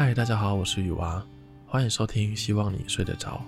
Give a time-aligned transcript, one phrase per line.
[0.00, 1.20] 嗨，大家好，我是雨娃，
[1.66, 3.44] 欢迎收听，希望你睡得着。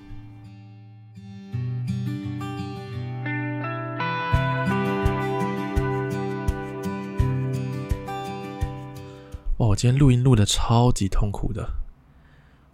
[9.58, 11.70] 哇，我今天录音录得超级痛苦的。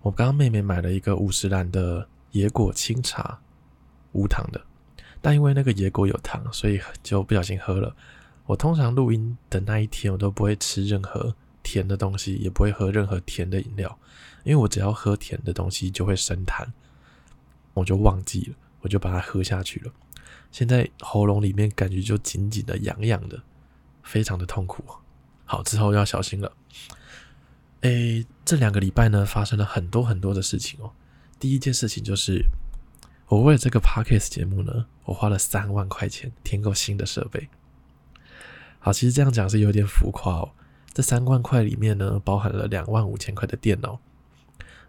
[0.01, 3.39] 我刚刚妹妹买了一个五十岚的野果清茶，
[4.13, 4.63] 无糖的，
[5.21, 7.95] 但因为那个野果有糖，所以就不小心喝了。
[8.47, 11.35] 我通常录音的那一天，我都不会吃任何。
[11.67, 13.99] 甜的东西也不会喝任何甜的饮料，
[14.45, 16.65] 因为我只要喝甜的东西就会生痰，
[17.75, 19.93] 我就忘记了，我就把它喝下去了。
[20.53, 23.43] 现在喉咙里面感觉就紧紧的、痒痒的，
[24.05, 24.85] 非常的痛苦。
[25.45, 26.53] 好，之后要小心了。
[27.81, 30.93] 诶，这两个礼拜呢，发生了很多很多的事情哦。
[31.41, 32.47] 第一件事情就是，
[33.27, 37.49] 我为了这个 Podcast 节目呢，我花了三万块钱添购新的设备。
[38.79, 40.53] 好，其实这样讲是有点浮夸哦。
[40.97, 44.01] 这三万块里面呢，包含了两万五千块的电脑，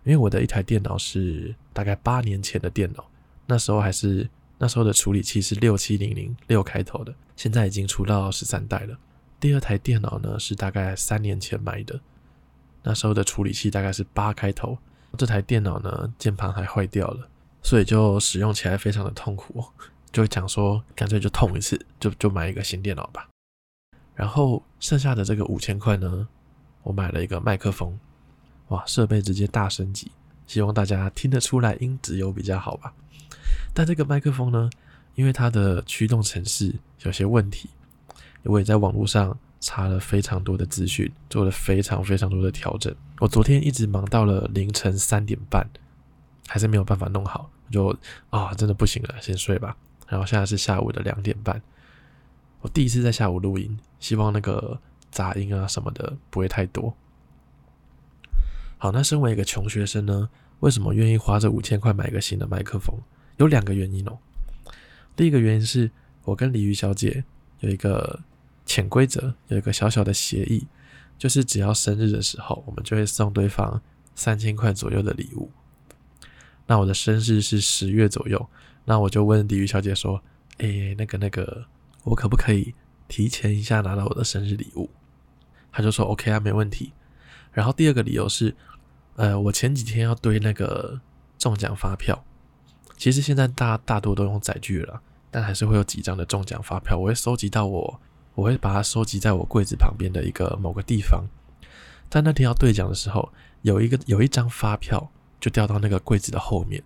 [0.05, 3.09] 因为我的一台电脑是大概八年前的电脑，
[3.45, 4.25] 那时候还是
[4.57, 8.97] 那时候的处理器是六七零零六开头的，现在已经出到十三代了。
[9.37, 11.99] 第二台电脑呢是大概三年前买的，
[12.83, 14.77] 那时候的处理器大概是八开头。
[15.17, 17.27] 这台电脑呢键盘还坏掉了，
[17.61, 19.61] 所以就使用起来非常的痛苦，
[20.13, 23.27] 就讲说干脆就痛一次，就就买一个新电脑吧。
[24.17, 26.27] 然后剩下的这个五千块呢，
[26.81, 27.95] 我买了一个麦克风，
[28.69, 30.11] 哇，设备直接大升级，
[30.47, 32.91] 希望大家听得出来音质有比较好吧。
[33.75, 34.67] 但这个麦克风呢，
[35.13, 36.73] 因为它的驱动程式
[37.03, 37.69] 有些问题，
[38.41, 42.91] 我也在网络上查了非常多的资讯，做了非常非常多的调整。
[43.19, 45.69] 我昨天一直忙到了凌晨三点半，
[46.47, 47.95] 还是没有办法弄好，就
[48.31, 49.77] 啊，真的不行了，先睡吧。
[50.07, 51.61] 然后现在是下午的两点半。
[52.61, 54.79] 我第一次在下午录音，希望那个
[55.11, 56.95] 杂音啊什么的不会太多。
[58.79, 62.95] 好，那身为一个穷学生呢，为什么愿意花这五千块买一个新的麦克风？
[63.37, 64.17] 有两个原因哦。
[65.15, 65.89] 第一个原因是
[66.23, 67.23] 我跟鲤鱼小姐
[67.59, 68.19] 有一个
[68.65, 70.65] 潜规则，有一个小小的协议，
[71.17, 73.79] 就是只要生日的时候，我们就会送对方
[74.15, 75.49] 三千块左右的礼物。
[76.65, 78.49] 那我的生日是十月左右，
[78.85, 80.21] 那我就问鲤鱼小姐说
[80.57, 81.65] ：“诶，那个那个。”
[82.03, 82.73] 我可不可以
[83.07, 84.89] 提前一下拿到我的生日礼物？
[85.71, 86.93] 他就说 OK 啊，没问题。
[87.51, 88.55] 然后第二个理由是，
[89.15, 90.99] 呃，我前几天要堆那个
[91.37, 92.23] 中奖发票。
[92.97, 96.97] 其实现在大大多都用载具了，但还是会有几张的中奖发票。
[96.97, 97.99] 我会收集到我，
[98.33, 101.25] 我会把它收集在我柜子旁边的一个某个地方。
[102.09, 103.31] 但那天要兑奖的时候，
[103.61, 106.81] 有一个有一张发票就掉到那个柜子的后面，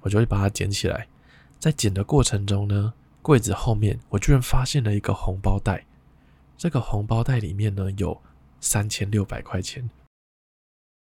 [0.00, 1.06] 我就会把它捡起来。
[1.58, 5.86] 在捡的过程中呢，柜子后面，我居然发现了一个红包袋。
[6.56, 8.20] 这个红包袋里面呢，有
[8.60, 9.90] 三千六百块钱。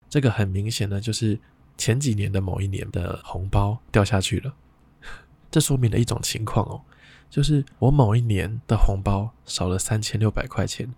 [0.09, 1.39] 这个很明显呢就是
[1.77, 4.55] 前几年的某一年的红包掉下去了。
[5.51, 6.83] 这说明了一种情况哦，
[7.29, 10.95] 就是我某一年的红包少了三千六百块钱，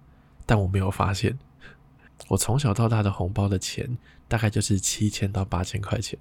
[0.46, 1.38] 但我没有发现。
[2.28, 3.96] 我从小到大的红包的钱
[4.28, 6.18] 大概就是七千到八千块钱。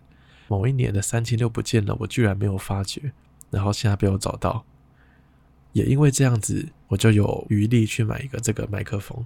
[0.47, 3.11] 某一年的三千六不见了，我居然没有发觉，
[3.49, 4.65] 然后现在被我找到。
[5.71, 9.25] 也因为这样子，我就有余力去买一个这个麦克风。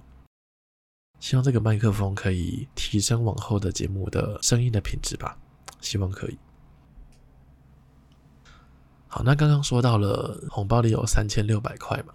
[1.20, 5.38] 希望这个麦克风可以提升往后的节目的声音的品质吧，
[5.80, 6.36] 希望可以。
[9.06, 12.14] 好，那刚刚说到了红包里有三千六百块嘛，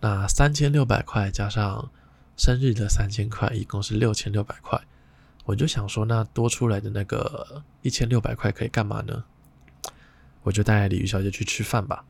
[0.00, 1.90] 那三千六百块加上
[2.36, 4.80] 生日的三千块，一共是六千六百块。
[5.44, 9.24] 我就想说，那多出来的那个一千六百块可以干嘛呢？
[10.44, 12.06] 我就带鲤鱼小姐去吃饭吧。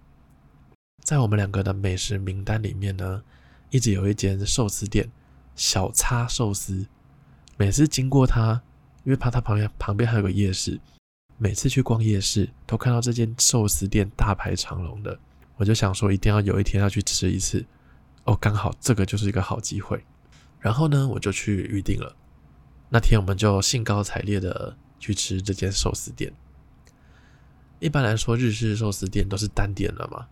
[1.02, 3.22] 在我们两个的美食名单里面呢，
[3.70, 5.10] 一直有一间寿司店，
[5.54, 6.86] 小叉寿司。
[7.56, 8.62] 每次经过它，
[9.04, 10.80] 因为怕它旁边旁边还有个夜市，
[11.36, 15.18] 每次去逛夜市都看到这间寿司店大排长龙的，
[15.56, 17.64] 我就想说一定要有一天要去吃一次。
[18.24, 20.02] 哦，刚好这个就是一个好机会。
[20.58, 22.16] 然后呢，我就去预定了。
[22.88, 26.32] 那天我们就兴高采烈的去吃这间寿司店。
[27.80, 30.26] 一般来说，日式寿司店都是单点的嘛。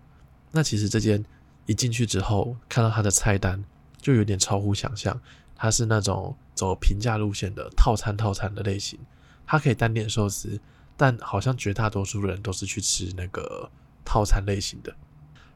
[0.53, 1.25] 那其实这间
[1.67, 3.65] 一进去之后，看到它的菜单
[4.01, 5.19] 就有点超乎想象，
[5.57, 8.99] 它是那种走平价路线的套餐套餐的类型，
[9.47, 10.61] 它可以单点寿司，
[10.97, 13.71] 但好像绝大多数人都是去吃那个
[14.05, 14.95] 套餐类型的。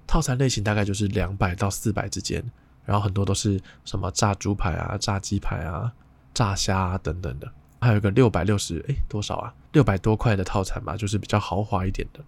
[0.06, 2.43] 套餐类型大概就是两百到四百之间，
[2.84, 5.93] 然后很多都是什么炸猪排啊、炸鸡排啊、
[6.32, 9.52] 炸虾啊等等的，还有一个六百六十，诶，多少啊？
[9.72, 12.20] 六百多块的套餐吧，就是比较豪华一点的。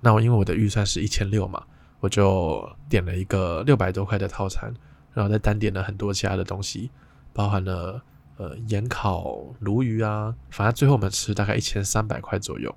[0.00, 1.62] 那我因为我的预算是一千六嘛。
[2.00, 4.74] 我就点了一个六百多块的套餐，
[5.14, 6.90] 然后再单点了很多其他的东西，
[7.32, 8.02] 包含了
[8.36, 12.74] 呃盐烤鲈鱼啊，反正最后我们吃大概一千三百块左右，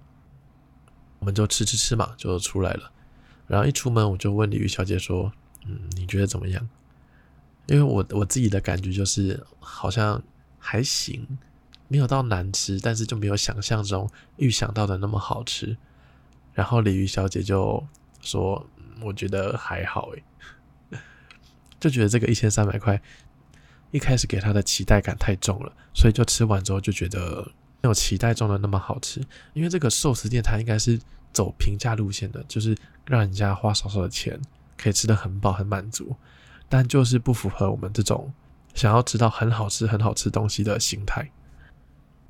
[1.19, 2.91] 我们就吃吃吃嘛，就出来了。
[3.47, 5.31] 然后一出门我就问鲤鱼小姐说
[5.67, 6.69] ：“嗯，你觉得怎么样？”
[7.67, 10.21] 因为我我自己的感觉就是好像
[10.59, 11.25] 还行，
[11.87, 15.77] 没有到难吃，但是就没有想象中预想到的那么好吃。
[16.53, 17.81] 然后鲤鱼小姐就
[18.21, 18.65] 说
[19.03, 20.23] ：“我觉得还好，诶，
[21.79, 23.01] 就觉得这个一千三百块，
[23.91, 27.51] 一开始给他的期待感太重了，所以就吃完之后就觉得
[27.81, 29.21] 没有期待中的那么好吃。
[29.53, 30.99] 因为这个寿司店它应该是
[31.31, 34.39] 走平价路线的，就是让人家花少少的钱
[34.77, 36.15] 可以吃得很饱很满足。”
[36.69, 38.33] 但就是不符合我们这种
[38.73, 41.29] 想要吃到很好吃、很好吃东西的心态，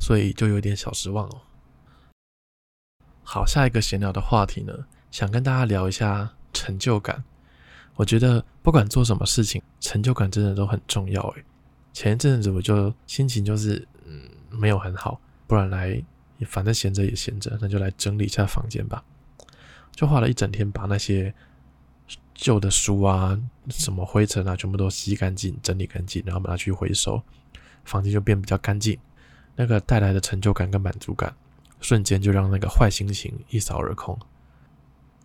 [0.01, 1.41] 所以就有点小失望哦。
[3.23, 4.73] 好，下一个闲聊的话题呢，
[5.11, 7.23] 想跟大家聊一下成就感。
[7.95, 11.21] 我觉得不管做什么事情，成就感真的都很重要。
[11.35, 11.43] 诶，
[11.91, 16.01] 前一阵子我就心情就是嗯没有很好，不然来
[16.47, 19.03] 反正闲着也闲着，那就来整理一下房间吧。
[19.91, 21.33] 就花了一整天把那些。
[22.35, 23.39] 旧的书啊，
[23.69, 27.21] 什么灰尘啊，全部都吸干净、整理干净，然后把它去回收，
[27.85, 28.99] 房间就变比较干净。
[29.55, 31.33] 那个带来的成就感跟满足感，
[31.79, 34.17] 瞬间就让那个坏心情一扫而空。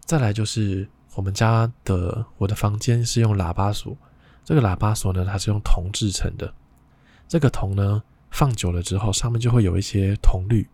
[0.04, 3.96] 再来就是我们家的我的房间是用喇叭锁，
[4.44, 6.52] 这个喇叭锁呢，它是用铜制成的。
[7.26, 10.68] 这个铜呢，放久了之后，上面就会有一些铜绿，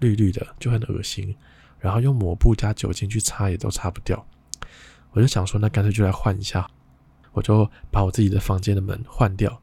[0.00, 1.34] 绿绿的，就很恶心。
[1.78, 4.26] 然后用抹布加酒精去擦，也都擦不掉。
[5.12, 6.66] 我就想说，那干脆就来换一下。
[7.32, 9.60] 我就把我自己的房间的门换掉。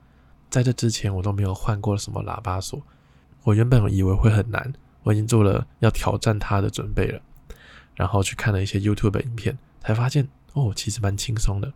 [0.50, 2.81] 在这之前，我都没有换过什么喇叭锁。
[3.44, 4.72] 我原本以为会很难，
[5.04, 7.19] 我已经做了要挑战它的准备了。
[7.96, 11.72] 然后去看了一些 YouTube 的影片，才发现哦，其实蛮轻松的。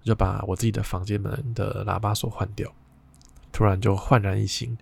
[0.00, 2.72] 我就把我自己的房间门的喇叭锁换掉，
[3.50, 4.76] 突然就焕然一新。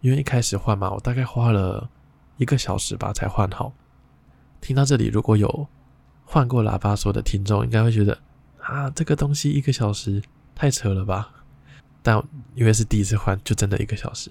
[0.00, 1.88] 因为一开始换嘛，我大概花了
[2.36, 3.72] 一个小时吧才换好。
[4.60, 5.66] 听到这里，如果有
[6.24, 8.18] 换过喇叭锁的听众应该会觉得
[8.60, 10.22] 啊，这个东西一个小时
[10.54, 11.30] 太扯了吧？
[12.02, 12.22] 但
[12.54, 14.30] 因为是第一次换，就真的一个小时。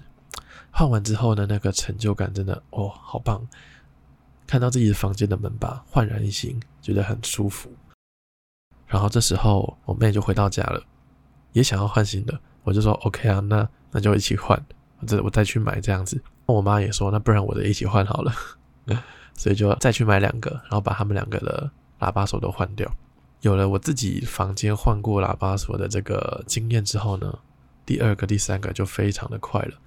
[0.70, 3.46] 换完之后呢，那个成就感真的哦，好棒！
[4.46, 7.70] 看到自己的房间的门把焕然一新，觉得很舒服。
[8.86, 10.82] 然后这时候我妹就回到家了，
[11.52, 14.60] 也想要换新的，我就说 OK 啊，那那就一起换，
[14.98, 16.22] 或者我再去买这样子。
[16.46, 18.32] 我妈也说，那不然我的一起换好了，
[19.34, 21.70] 所以就再去买两个，然后把他们两个的。
[22.00, 22.92] 喇叭锁都换掉，
[23.40, 27.38] 有了我自己房间换过喇叭锁的这个经验之后呢，
[27.86, 29.78] 第二个、第三个就非常的快了。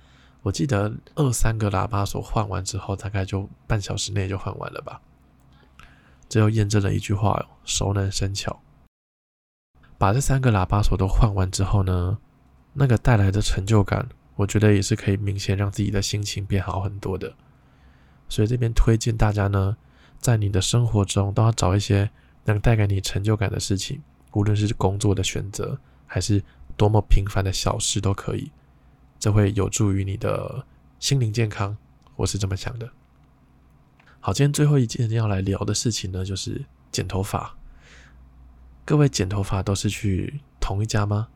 [0.42, 5.01] 我记得二三个喇叭手换完之后，大概就半小时内就换完了吧。
[6.30, 8.62] 这又验证了一句话：熟能生巧。
[9.98, 12.18] 把这三个喇叭锁都换完之后呢，
[12.74, 17.34] 那个带来的成就感，我觉得也是可以明显让自己的心情变好很多的。
[18.30, 19.78] 所以这边推荐大家呢。
[20.19, 22.10] 在你的生活中，都要找一些
[22.45, 24.01] 能带给你成就感的事情，
[24.34, 26.44] 无论是工作的选择，还是
[26.75, 28.51] 多么平凡的小事都可以，
[29.19, 30.65] 这会有助于你的
[30.99, 31.75] 心灵健康。
[32.15, 32.89] 我是这么想的。
[34.19, 37.55] 好，今天最后一件要来聊的事情呢，就是剪头发。
[38.85, 41.27] 各位剪头发都是去同一家吗？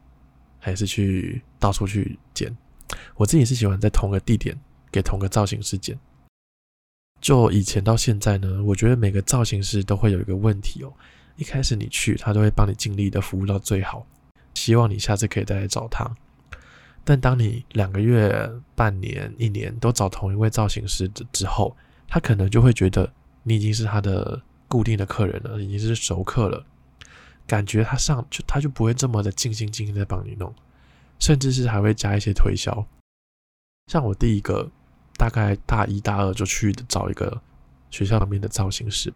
[0.60, 2.56] 还是去到处去剪？
[3.16, 4.60] 我自己是喜欢在同个地点
[4.92, 5.98] 给同个造型师剪。
[7.20, 10.94] 就以前到现在呢，我觉得每个造型师都会有一个问题哦。
[11.36, 14.06] 一开始你去，他都会帮你尽力的服务到最好，
[14.54, 16.04] 希望你下次可以再来找他。
[17.04, 21.76] 但当你两个月、半年、一年都找同一位造型师之后，
[22.08, 23.12] 他可能就会觉得
[23.44, 26.66] 你已经是他的固定的客人了，已经是熟客了，
[27.46, 30.54] 感觉他上就他就不会这么的尽心尽力在帮你弄，
[31.20, 32.86] 甚至是还会加一些推销。
[33.88, 34.70] 像我第一个。
[35.18, 37.40] 大概大一、大二就去找一个
[37.92, 39.14] 学校里面的造型师，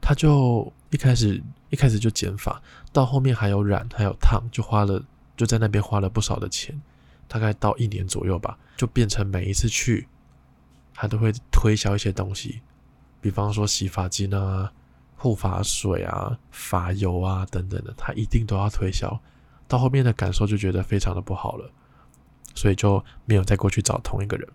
[0.00, 5.02] 他就一开始一开始就剪发，到后面还有染还有烫，就花了
[5.36, 6.80] 就在那边花了不少的钱，
[7.28, 10.06] 大概到一年左右吧，就变成每一次去，
[10.94, 12.60] 他都会推销一些东西，
[13.20, 14.72] 比方说洗发精啊、
[15.16, 19.20] 护发水啊、发油啊等等的，他一定都要推销。
[19.66, 21.70] 到后面的感受就觉得非常的不好了，
[22.54, 24.48] 所以就没有再过去找同一个人。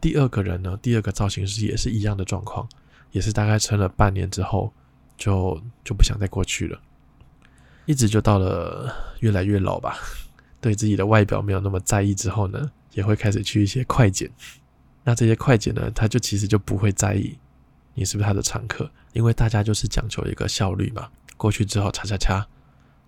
[0.00, 2.68] 第二个人呢，第二个造型师也是一样的状况，
[3.10, 4.72] 也是大概撑了半年之后，
[5.16, 6.80] 就就不想再过去了，
[7.84, 9.96] 一直就到了越来越老吧，
[10.62, 14.30] 对自己的外表没有那么在意之后呢，也会开始去一些快剪。
[15.04, 17.36] 那这些快剪呢，他就其实就不会在意
[17.94, 22.46] 你是不是他的常客，因为大家就是讲求一个效率嘛，过去之后擦擦擦，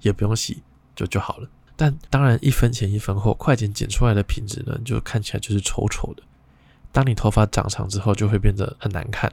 [0.00, 0.62] 也不用洗
[0.96, 1.48] 就就好了。
[1.76, 6.22] 但当然一分钱一分货，快剪剪出来的品质呢，就看起来就是丑丑的。
[6.90, 9.32] 当你头发长长之后，就会变得很难看。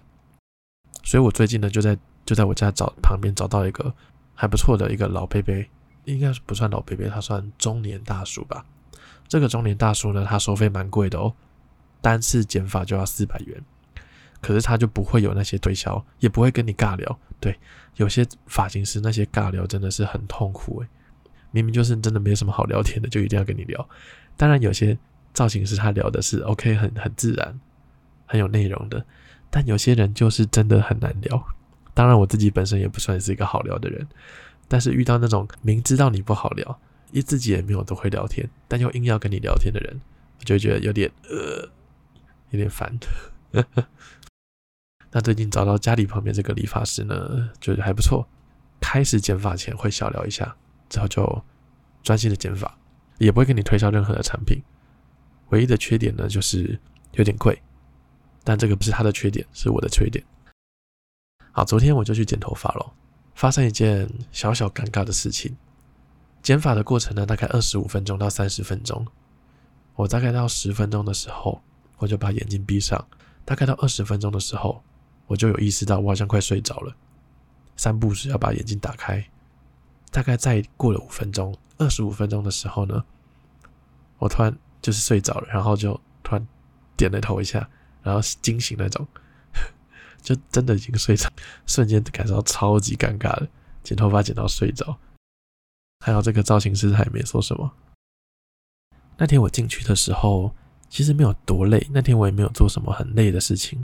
[1.03, 3.91] 所以我最近呢，就在就在我家找旁边找到一个
[4.35, 5.53] 还不错的一个老伯伯，
[6.05, 8.65] 应该是不算老伯伯，他算中年大叔吧。
[9.27, 11.34] 这个中年大叔呢，他收费蛮贵的哦，
[12.01, 13.63] 单次剪发就要四百元。
[14.41, 17.20] 可是他就不会有那些推销，也不会跟你尬聊。
[17.39, 17.60] 对，
[17.98, 20.88] 有些发型师那些尬聊真的是很痛苦诶，
[21.51, 23.88] 明明就是真的没什么好聊天的，就一定要跟你聊。
[24.36, 24.98] 当然有些
[25.31, 27.60] 造型师他聊的是 OK，很很自然，
[28.25, 29.05] 很有内容的。
[29.51, 31.46] 但有些人就是真的很难聊。
[31.93, 34.08] 当然我自己本身也不算是一个好聊的人，
[34.71, 36.79] 但是遇到那种明知道你不好聊，
[37.11, 39.99] 一自己也没有都会聊天，但又硬要跟你聊天的人，
[40.39, 41.69] 我就觉得有点呃，
[42.51, 42.97] 有点烦。
[45.11, 48.25] 那最近找到家里旁边这个理发师呢，觉得还不错。
[48.79, 50.55] 开始剪发前会小聊一下，
[50.87, 51.43] 之后就
[52.01, 52.73] 专心的剪发，
[53.17, 54.63] 也不会跟你推销任何的产品。
[55.49, 56.79] 唯一的缺点呢，就是
[57.15, 57.61] 有点贵，
[58.45, 60.23] 但这个不是他的缺点，是我的缺点。
[61.51, 62.93] 好，昨天我就去剪头发了，
[63.41, 65.57] 发生一件小小尴尬的事情。
[66.43, 69.03] 减法的过程呢，大概二十五分钟到三十分钟。
[69.95, 71.60] 我大概到十分钟的时候，
[71.98, 73.03] 我就把眼睛闭上。
[73.43, 74.83] 大概到二十分钟的时候，
[75.25, 76.95] 我就有意识到，我好像快睡着了。
[77.75, 79.25] 三步时要把眼睛打开。
[80.12, 83.03] 大概再过了五分钟，二十五分钟的时候呢，
[84.19, 86.48] 我突然就是睡着了，然后就突然
[86.95, 87.67] 点了头一下，
[88.03, 89.07] 然后惊醒那种，
[90.21, 91.29] 就真的已经睡着，
[91.65, 93.47] 瞬间感受到超级尴尬的，
[93.83, 94.97] 剪头发剪到睡着。
[96.03, 97.71] 还有这个造型师他也没说什么。
[99.17, 100.53] 那天我进去的时候，
[100.89, 103.83] 其实没有多累，那天我也没有做什么很累的事情。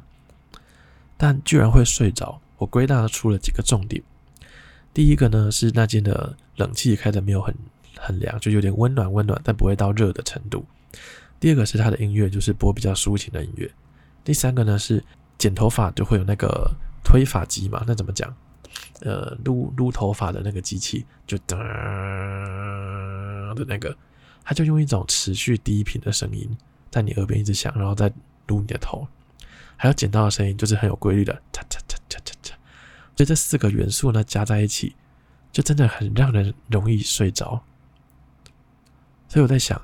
[1.15, 4.01] 但居然会睡着，我归纳出了几个重点。
[4.93, 7.55] 第一个呢，是那间的冷气开的没有很
[7.97, 10.65] 很凉，就有点温暖温暖，但不会到热的程度。
[11.39, 13.71] 第二个是他的音乐，就是播比较抒情的音乐。
[14.23, 15.03] 第三个呢，是
[15.37, 16.71] 剪头发就会有那个
[17.03, 18.35] 推发机嘛，那怎么讲？
[19.01, 21.55] 呃，撸撸头发的那个机器，就噔
[23.55, 23.95] 的那个，
[24.43, 26.49] 它就用一种持续低频的声音
[26.89, 28.11] 在你耳边一直响，然后再
[28.47, 29.07] 撸你的头。
[29.75, 32.51] 还有剪刀的声音，就是很有规律的，嚓嚓嚓嚓嚓嚓。
[33.15, 34.95] 所以这四个元素呢，加在一起，
[35.51, 37.63] 就真的很让人容易睡着。
[39.27, 39.79] 所以我在想，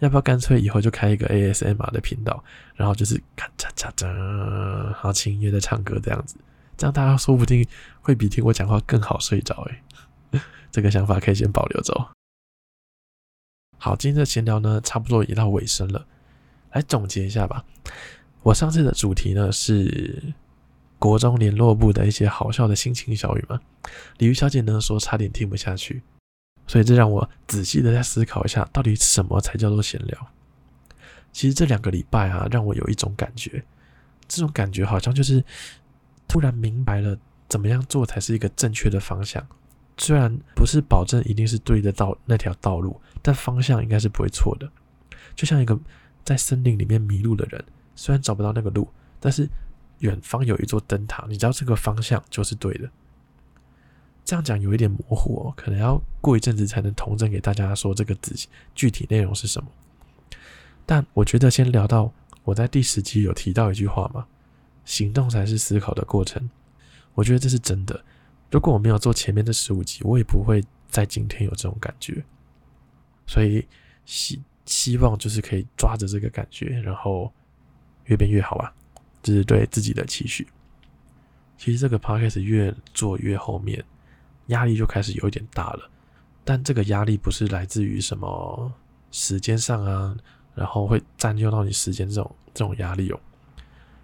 [0.00, 2.42] 要不要干脆以后就开一个 ASMR 的频道，
[2.74, 6.36] 然后就是咔嚓嚓嚓，然后轻音乐在唱歌这样子，
[6.76, 7.66] 这样大家说不定
[8.00, 9.54] 会比听我讲话更好睡着。
[10.32, 10.40] 诶，
[10.72, 12.10] 这个想法可以先保留着。
[13.78, 16.06] 好，今天的闲聊呢，差不多也到尾声了，
[16.72, 17.64] 来总结一下吧。
[18.42, 20.34] 我上次的主题呢，是
[20.98, 23.60] 国中联络部的一些好笑的心情小语嘛。
[24.18, 26.02] 鲤鱼小姐呢说差点听不下去，
[26.70, 30.28] 所以这让我仔细的再思考一下，到底什么才叫做闲聊？
[31.32, 33.64] 其实这两个礼拜啊，让我有一种感觉，
[34.28, 35.44] 这种感觉好像就是
[36.28, 39.44] 突然明白了怎么样做才是一个正确的方向。
[39.98, 44.70] 虽然不是保证一定是对的道那条道路，但方向应该是不会错的。
[45.34, 45.76] 就像一个
[46.24, 47.64] 在森林里面迷路的人。
[47.96, 49.48] 虽然找不到那个路，但是
[49.98, 52.88] 远方有一座灯塔，你知道这个方向就是对的。
[54.30, 58.32] 这样讲有一点模糊哦，可能要过一阵子才能统整给大家说这个字
[58.76, 59.68] 具体内容是什么。
[60.86, 62.12] 但我觉得先聊到
[62.44, 64.24] 我在第十集有提到一句话嘛，
[64.84, 66.48] 行动才是思考的过程。
[67.14, 68.04] 我觉得这是真的。
[68.52, 72.22] 如果我没有做前面的十五集，我也不会在今天有这种感觉。
[73.26, 73.66] 所以
[74.04, 77.32] 希希望就是可以抓着这个感觉，然后。
[78.06, 78.72] 越变越好吧，
[79.22, 80.46] 这是对自己的期许。
[81.56, 83.84] 其实这个 podcast 越做越后面，
[84.50, 85.90] 压力就开始有一点大了。
[86.44, 88.72] 但这个压力不是来自于什么
[89.10, 90.16] 时间上啊，
[90.54, 93.18] 然后会占用到你时间这种这种压力哦，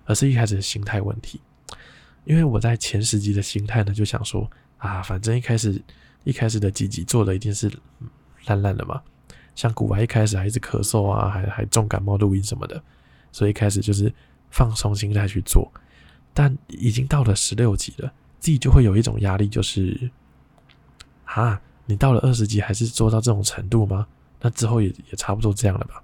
[0.05, 1.41] 而是一开始的心态问题。
[2.25, 5.81] 因为我在前十集的心态呢，就想说啊，反正一开始
[6.25, 7.71] 一开始的几集做的一定是
[8.47, 9.01] 烂烂的嘛，
[9.55, 12.83] 像古玩一开始还一直咳嗽啊，还还重感冒录音什么的。
[13.33, 14.13] 所以一开始就是
[14.51, 15.71] 放松心态去做，
[16.33, 20.11] 但已经到了十六集了，自己就会有一种压力，就是，
[21.27, 24.07] 啊，你到了二十级还是做到这种程度吗？
[24.41, 26.03] 那之后也也差不多这样了吧。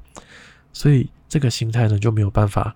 [0.72, 2.74] 所以这个心态呢，就没有办法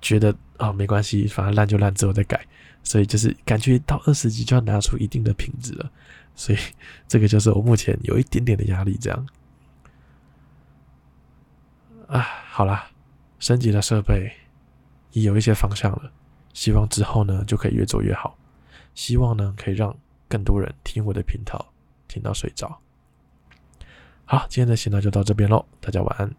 [0.00, 2.46] 觉得啊、没关系，反正烂就烂，之后再改。
[2.82, 5.90] 所以就是感觉到二十级就要拿出一定的品质了，
[6.34, 6.58] 所以
[7.06, 9.26] 这个就是我目前有一点点的压力，这样。
[12.06, 12.86] 啊，好啦。
[13.38, 14.30] 升级了设备
[15.12, 16.12] 也有一些方向了，
[16.52, 18.36] 希望之后呢就可以越做越好。
[18.94, 19.96] 希望呢可以让
[20.30, 21.72] 更多人听我的频道
[22.08, 22.80] 听到睡着。
[24.24, 26.34] 好，今天的闲聊就到这边喽，大家晚安。